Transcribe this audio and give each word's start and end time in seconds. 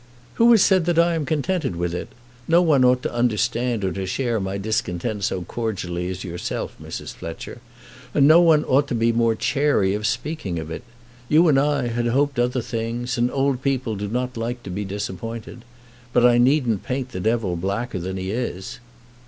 "Who 0.41 0.49
has 0.49 0.63
said 0.63 0.85
that 0.85 0.97
I 0.97 1.13
am 1.13 1.27
contented 1.27 1.75
with 1.75 1.93
it? 1.93 2.07
No 2.47 2.63
one 2.63 2.83
ought 2.83 3.03
to 3.03 3.13
understand 3.13 3.83
or 3.85 3.91
to 3.91 4.07
share 4.07 4.39
my 4.39 4.57
discontent 4.57 5.23
so 5.25 5.43
cordially 5.43 6.09
as 6.09 6.23
yourself, 6.23 6.75
Mrs. 6.81 7.13
Fletcher; 7.13 7.59
and 8.11 8.27
no 8.27 8.41
one 8.41 8.63
ought 8.65 8.87
to 8.87 8.95
be 8.95 9.11
more 9.11 9.35
chary 9.35 9.93
of 9.93 10.07
speaking 10.07 10.57
of 10.57 10.71
it. 10.71 10.81
You 11.29 11.47
and 11.47 11.59
I 11.59 11.89
had 11.89 12.07
hoped 12.07 12.39
other 12.39 12.61
things, 12.61 13.15
and 13.19 13.29
old 13.29 13.61
people 13.61 13.95
do 13.95 14.07
not 14.07 14.35
like 14.37 14.63
to 14.63 14.71
be 14.71 14.85
disappointed. 14.85 15.63
But 16.13 16.25
I 16.25 16.39
needn't 16.39 16.81
paint 16.83 17.09
the 17.09 17.19
devil 17.19 17.55
blacker 17.55 17.99
than 17.99 18.17
he 18.17 18.31
is." 18.31 18.79